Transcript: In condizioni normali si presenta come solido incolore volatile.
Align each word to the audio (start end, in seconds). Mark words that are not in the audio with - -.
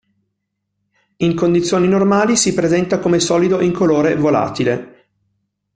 In 1.17 1.35
condizioni 1.35 1.87
normali 1.87 2.35
si 2.35 2.55
presenta 2.55 2.97
come 2.97 3.19
solido 3.19 3.61
incolore 3.61 4.15
volatile. 4.15 5.05